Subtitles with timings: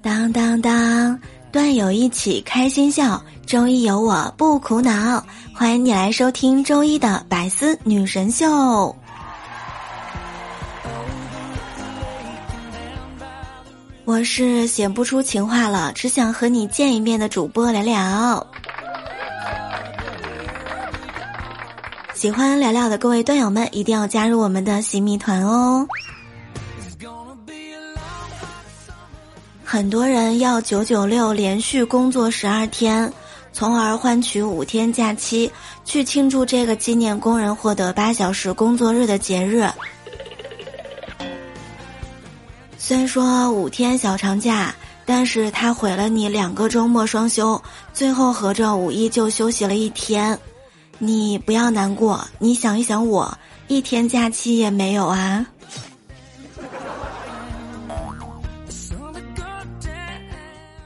[0.00, 1.18] 当当当，
[1.50, 5.22] 段友一起开心笑，周一有我不苦恼。
[5.54, 8.94] 欢迎你来收听周一的百思女神秀。
[14.04, 18.46] 我是写不出情话了，只想和你见一面的主播聊聊。
[22.18, 25.86] 喜欢聊聊的各位段友们，一定要加入我们的新密团哦。
[29.62, 33.12] 很多人要九九六连续工作十二天，
[33.52, 35.48] 从而换取五天假期，
[35.84, 39.70] 去庆祝这个纪念工人获得八小时工作日的节日。
[42.76, 44.74] 虽说五天小长假，
[45.06, 47.62] 但是他毁了你两个周末双休，
[47.94, 50.36] 最后合着五一就休息了一天。
[50.98, 55.46] 你不要难过，你想一想我，一天假期也没有啊。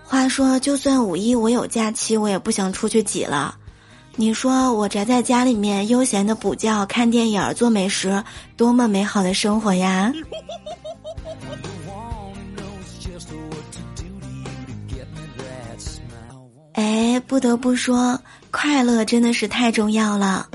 [0.05, 3.57] 话说，就算五一我有假期，我也不想出去挤了。
[4.15, 8.23] 你说我宅在家里面悠闲的补觉、看电影、做美食，
[8.55, 10.13] 多么美好的生活呀！
[16.75, 18.21] 哎，不得不说，
[18.53, 20.47] 快乐真的是太重要了。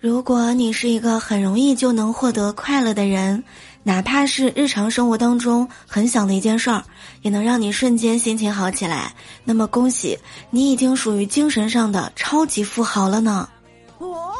[0.00, 3.44] 如果你是一个很容易就能获得快乐的人。
[3.82, 6.84] 哪怕是日常生活当中很小的一件事儿，
[7.22, 9.10] 也能让你瞬间心情好起来。
[9.42, 10.18] 那么恭喜
[10.50, 13.48] 你已经属于精神上的超级富豪了呢！
[13.96, 14.34] 哦，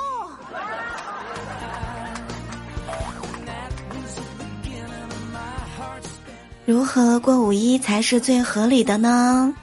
[6.67, 9.55] 如何过五一才是最合理的呢？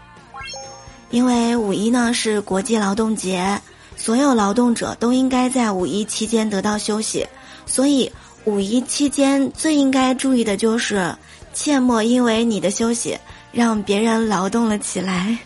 [1.10, 3.60] 因为五一呢是国际劳动节，
[3.96, 7.26] 所有劳动者都应该在五一期间得到休息，
[7.66, 8.12] 所以。
[8.46, 11.14] 五一期间最应该注意的就是，
[11.52, 13.18] 切莫因为你的休息
[13.52, 15.38] 让别人劳动了起来。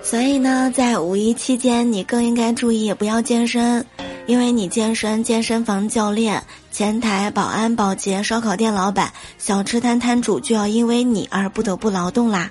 [0.00, 3.84] 所以呢，在五一期间，你更应该注意不要健身，
[4.26, 6.40] 因为你健身，健身房教练、
[6.78, 12.48] 前台、保安、保洁、烧烤店老板、小吃摊摊主就要因为你而不得不劳动啦。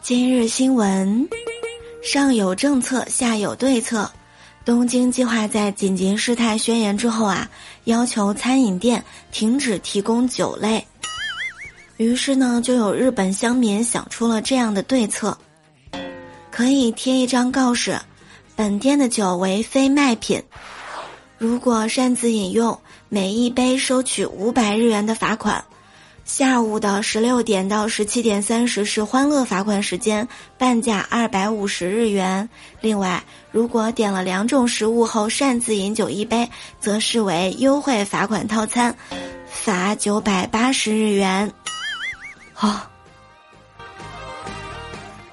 [0.00, 1.28] 今日新闻，
[2.00, 4.08] 上有政策，下有对策。
[4.64, 7.50] 东京计划在紧急事态宣言之后啊，
[7.86, 10.86] 要求餐饮店停止提供酒类。
[11.96, 15.36] 于是呢，就有日本乡民想出了这样的对策：
[16.52, 17.98] 可以贴一张告示，
[18.58, 20.42] 本店的酒为非卖品，
[21.38, 22.76] 如果擅自饮用，
[23.08, 25.64] 每一杯收取五百日元的罚款。
[26.24, 30.26] 下午的十六点到十七点三十是欢乐罚款时间，
[30.58, 32.48] 半价二百五十日元。
[32.80, 38.92] 另外，如果点了两种食物后擅自饮酒一杯，则视为优惠罚款套餐，
[39.46, 41.48] 罚九百八十日元。
[42.58, 42.80] 哦，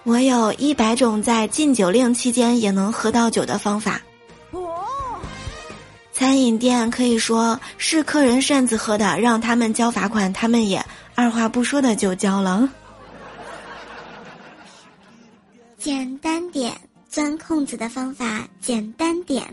[0.06, 4.00] 我有一百种在禁酒令期间也能喝到酒的方法。
[6.14, 10.86] 餐饮店可以说是客人擅自喝的，让他们交罚款，他们也
[11.16, 12.70] 二话不说的就交了。
[15.78, 16.72] 简单点，
[17.10, 19.44] 钻空子的方法简单点。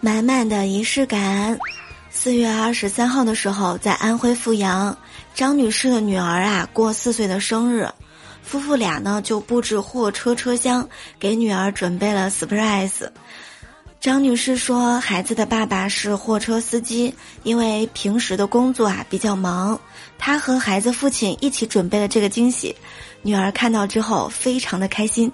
[0.00, 1.56] 满满的仪式感。
[2.22, 4.96] 四月二十三号的时候，在安徽阜阳，
[5.34, 7.88] 张女士的女儿啊过四岁的生日。
[8.44, 10.88] 夫妇俩呢就布置货车车厢，
[11.18, 13.10] 给女儿准备了 surprise。
[14.00, 17.12] 张女士说，孩子的爸爸是货车司机，
[17.42, 19.76] 因为平时的工作啊比较忙，
[20.16, 22.72] 她和孩子父亲一起准备了这个惊喜。
[23.22, 25.28] 女儿看到之后非常的开心。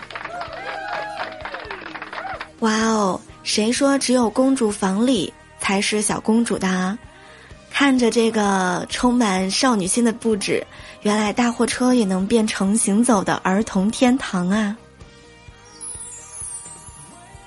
[2.60, 6.98] 哇哦，谁说只有公主房里才是小公主的？
[7.70, 10.66] 看着这个充满少女心的布置，
[11.02, 14.76] 原来大货车也能变成行走的儿童天堂啊！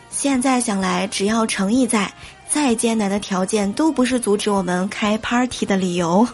[0.10, 2.14] 现在想来，只要诚意在，
[2.48, 6.26] 再艰难的条件都不是阻止我们开 party 的理由。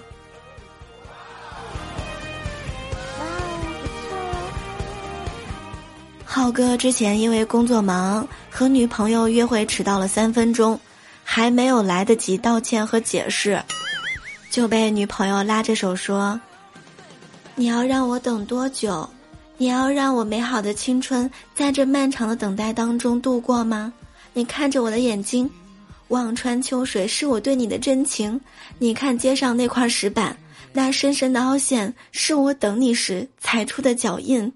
[6.26, 10.80] 浩哥之前因为工作忙，和女朋友约会迟到了三分钟，
[11.38, 13.62] 还没有来得及道歉和解释。
[14.50, 16.42] 就被女朋友拉着手说
[17.54, 19.08] ：“你要让我等多久？
[19.56, 23.94] 你要让我美好的青春在这漫长的等待当中度过吗？
[24.34, 25.48] 你看着我的眼睛，
[26.08, 28.42] 望穿秋水是我对你的真情。
[28.80, 30.36] 你看街上那块石板，
[30.74, 34.52] 那深深的凹陷是我等你时踩出的脚印。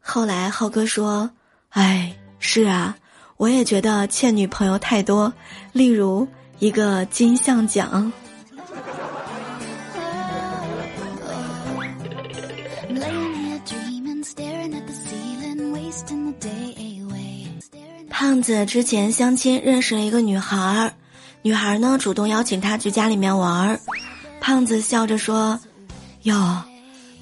[0.00, 1.28] 后来浩哥说
[1.70, 2.96] ：“哎，是啊，
[3.42, 5.32] 我也觉得欠女朋友太多，
[5.72, 6.28] 例如
[6.60, 8.12] 一个金像奖。”
[18.08, 20.92] 胖子之前相亲认识了一个女孩儿，
[21.42, 23.80] 女孩呢主动邀请他去家里面玩儿，
[24.40, 25.58] 胖子笑着说
[26.22, 26.62] ：“哟，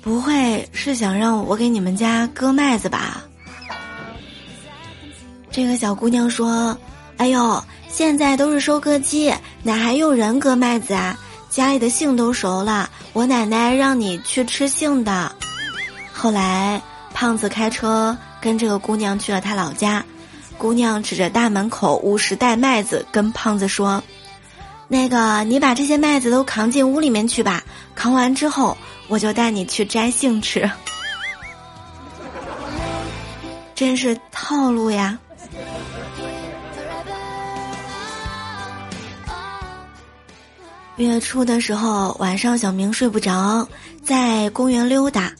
[0.02, 3.24] 不会是想让我给你们家割麦子吧？”
[5.60, 6.74] 这个小姑娘说
[7.18, 9.30] ：“哎呦，现在都是收割机，
[9.62, 11.18] 哪还用人割麦子啊？
[11.50, 15.30] 家里的杏都熟了，我奶奶让你去吃杏的。”
[16.14, 16.80] 后来，
[17.12, 20.02] 胖子开车跟这个姑娘去了他老家。
[20.56, 24.02] 姑娘指着大门口五十袋麦子，跟胖子说
[24.88, 27.62] ：“那个，你把这些麦子都扛进屋里面去吧。
[27.94, 28.74] 扛完之后，
[29.08, 30.68] 我就带你去摘杏吃。”
[33.76, 35.18] 真是套路呀！
[41.02, 43.66] 月初的时候，晚上小明睡不着，
[44.02, 45.32] 在公园溜达，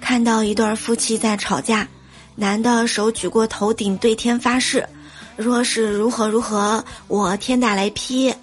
[0.00, 1.86] 看到一对夫妻在吵架。
[2.34, 4.86] 男的手举过头顶，对天发誓
[5.36, 8.34] ：“若是如何如何，我天打雷劈。”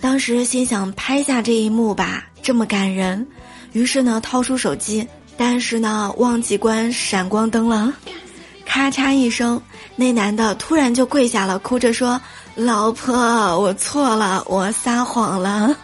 [0.00, 3.26] 当时心想拍下这一幕吧，这么感人。
[3.72, 5.06] 于是呢，掏出手机，
[5.36, 7.92] 但是呢，忘记关闪光灯了。
[8.64, 9.60] 咔嚓一声，
[9.96, 12.20] 那男的突然就跪下了，哭着说
[12.58, 13.14] ：“老婆，
[13.60, 15.76] 我错了，我撒谎了。”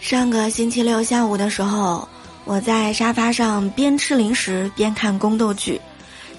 [0.00, 2.08] 上个星期六下午的时候，
[2.46, 5.78] 我在沙发上边吃零食边看宫斗剧，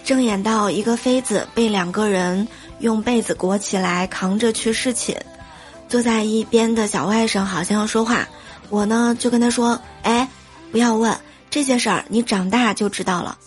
[0.03, 2.47] 正演到一个妃子被两个人
[2.79, 5.15] 用被子裹起来扛着去侍寝，
[5.87, 8.27] 坐在一边的小外甥好像要说话，
[8.69, 10.27] 我呢就跟他说：“哎，
[10.71, 11.15] 不要问
[11.51, 13.37] 这些事儿，你长大就知道了。”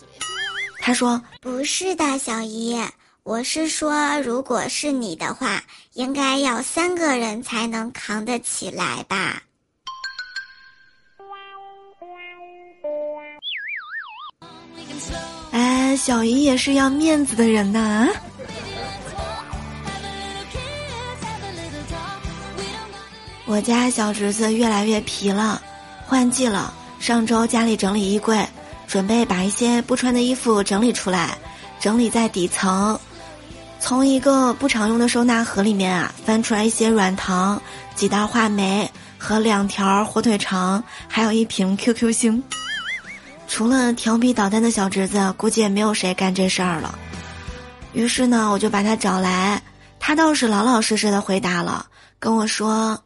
[0.78, 2.78] 他说：“不是的，小姨，
[3.22, 5.64] 我是说，如果是你的话，
[5.94, 9.42] 应该要三个人才能扛得起来吧。”
[15.52, 18.08] 哎，小姨也是要面子的人呐。
[23.46, 25.62] 我家小侄子越来越皮了，
[26.06, 26.74] 换季了。
[27.04, 28.48] 上周家里整理衣柜，
[28.86, 31.36] 准备把一些不穿的衣服整理出来，
[31.78, 32.98] 整理在底层。
[33.78, 37.60] 从一个不常用的收纳盒里面啊，翻出来一些软糖、
[37.94, 42.42] 几袋话梅和两条火腿肠，还有一瓶 QQ 星。
[43.46, 46.98] 除了调皮捣蛋的小侄子，估计也没有谁干这事儿了。
[47.92, 49.62] 于是呢，我就把他找来，
[50.00, 51.84] 他倒是老老实实的回答了，
[52.18, 52.98] 跟我说：“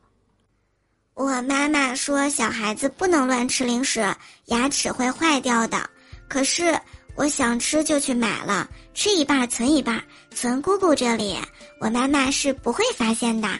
[1.19, 4.07] 我妈妈说小孩子不能乱吃零食，
[4.45, 5.91] 牙齿会坏掉的。
[6.29, 6.79] 可是
[7.17, 10.01] 我想吃就去买了，吃一半存一半，
[10.31, 11.37] 存姑姑这里，
[11.81, 13.49] 我妈妈是不会发现的。”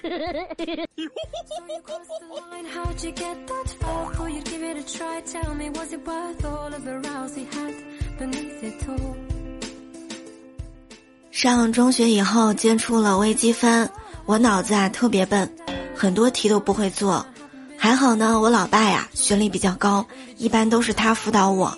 [11.33, 13.91] 上中学以后接触了微积分，
[14.27, 15.53] 我脑子啊特别笨，
[15.97, 17.27] 很多题都不会做。
[17.89, 20.05] 还好呢，我老爸呀学历比较高，
[20.37, 21.75] 一般都是他辅导我。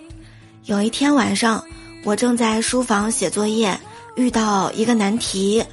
[0.64, 1.62] 有一天晚上，
[2.02, 3.78] 我正在书房写作业，
[4.16, 5.64] 遇到一个难题，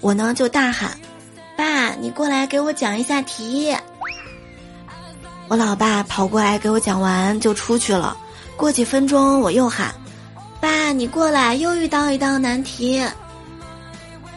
[0.00, 0.98] 我呢就大喊
[1.56, 3.72] ：“爸，你过来给我讲一下题。”
[5.46, 8.16] 我老爸跑过来给我讲完就出去了。
[8.56, 9.94] 过几分钟我又喊
[10.60, 13.00] ：“爸，你过来，又遇到一道难题。”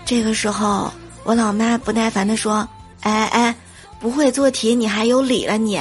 [0.05, 2.69] 这个时候我老妈不耐烦地说
[3.01, 3.55] ：“哎哎，
[3.99, 5.79] 不会做题你还有理了你？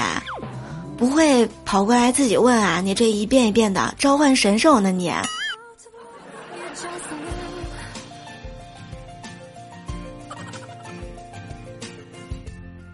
[0.97, 2.81] 不会跑过来自己问啊？
[2.81, 5.13] 你这一遍一遍的召唤神兽呢你？”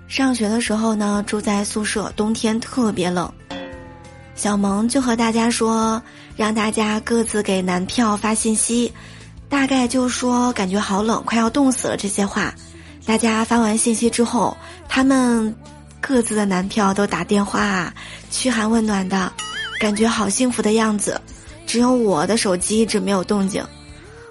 [0.08, 3.32] 上学的时候呢，住在宿舍，冬天特别冷。
[4.34, 6.02] 小萌就和大家说，
[6.36, 8.92] 让大家各自给男票发信息，
[9.48, 12.52] 大概就说感觉好冷，快要冻死了这些话。
[13.06, 14.56] 大家发完信息之后，
[14.94, 15.56] 他们
[16.02, 17.90] 各自的男票都打电话
[18.30, 19.32] 嘘寒问暖的，
[19.80, 21.18] 感觉好幸福的样子。
[21.66, 23.64] 只有我的手机一直没有动静。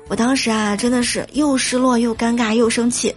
[0.07, 3.11] 我当时啊，真的是又失落又尴尬又生气。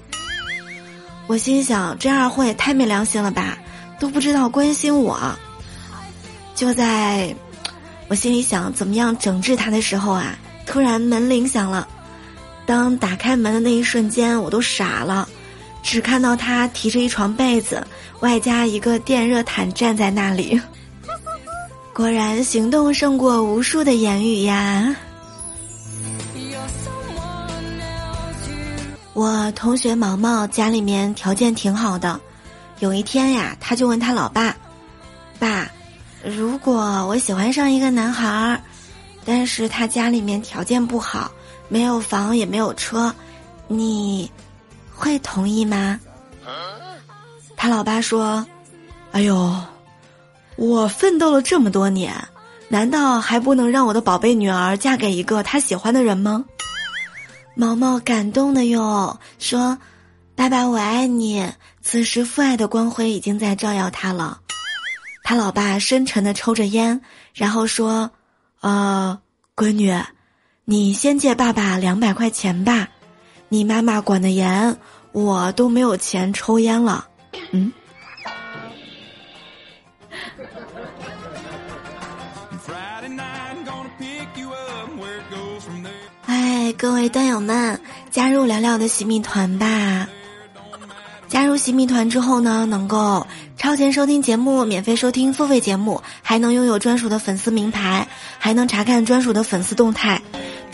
[1.26, 3.58] 我心想，这二货也太没良心了吧，
[4.00, 5.20] 都不知道关心我。
[6.54, 7.36] 就在
[8.08, 10.34] 我心里想怎么样整治他的时候啊，
[10.64, 11.86] 突然门铃响了。
[12.64, 15.28] 当打开门的那一瞬间，我都傻了，
[15.84, 17.86] 只看到他提着一床被子，
[18.20, 20.60] 外加一个电热毯站在那里。
[21.94, 24.96] 果然，行动胜过无数的言语呀！
[29.12, 32.18] 我同学毛毛家里面条件挺好的，
[32.80, 34.56] 有一天呀，他就问他老爸
[35.38, 35.70] ：“爸，
[36.24, 38.60] 如果我喜欢上一个男孩儿，
[39.24, 41.30] 但是他家里面条件不好。”
[41.66, 43.12] 没有房也没有车，
[43.68, 44.30] 你
[44.94, 46.00] 会同意吗？
[47.56, 48.46] 他老爸说
[49.12, 49.60] ：“哎呦，
[50.56, 52.14] 我奋斗了这么多年，
[52.68, 56.44] 难道还不能让我的宝贝女儿嫁给一个她喜欢的人吗？”
[57.56, 59.78] 毛毛感动的哟，说
[60.36, 64.40] ：“爸爸，我爱你。”此时父爱的光辉已经在照耀他了。
[65.22, 67.00] 他老爸深沉的抽着烟，
[67.34, 68.10] 然后说
[68.60, 69.18] ：“呃，
[69.56, 69.94] 闺女。”
[70.66, 72.88] 你先借爸爸两百块钱吧，
[73.48, 74.76] 你妈妈管得严，
[75.12, 77.06] 我都没有钱抽烟了。
[77.52, 77.72] 嗯。
[86.26, 87.78] 哎，各位段友们，
[88.10, 90.08] 加入聊聊的洗米团吧。
[91.28, 98.06] 加入洗米团之后呢，能够超前收听节目，免费收听付费节目，还能拥有专属的粉丝名牌，
[98.38, 100.20] 还能查看专属的粉丝动态。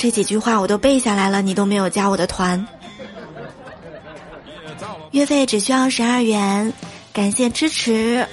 [0.01, 2.67] 这几句话我都背下来了，你都没有加我的团。
[5.11, 6.73] 月费只需要十二元，
[7.13, 8.27] 感谢支持。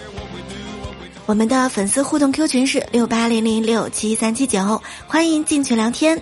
[1.25, 6.17] 我们的粉丝互动 Q 群是六八零零六七三七九，欢迎进群聊天。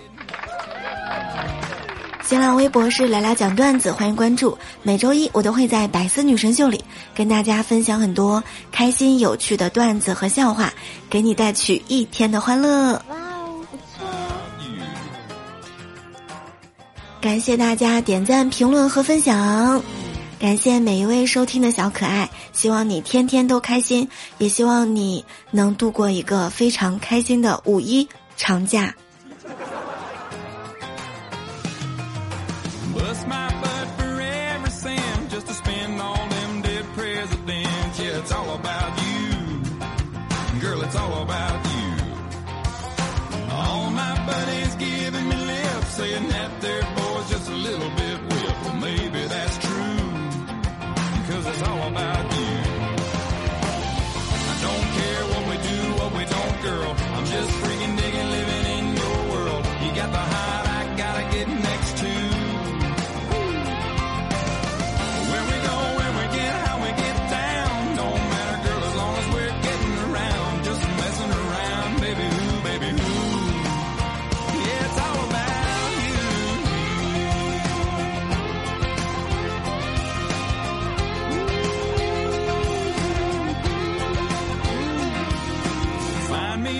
[2.24, 4.58] 新浪微博是来来讲段子，欢迎关注。
[4.82, 6.84] 每周一我都会在百思女神秀里
[7.14, 10.72] 跟大家分享很多开心有趣的段子和笑话，
[11.08, 13.00] 给你带去一天的欢乐。
[17.26, 19.82] 感谢大家点赞、评论和分享，
[20.38, 22.30] 感谢每一位收听的小可爱。
[22.52, 28.94] 希望你天天都开心，也希望你能度过一个非常开心的五一长假。